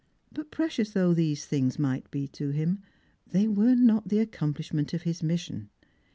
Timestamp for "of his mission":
4.95-5.69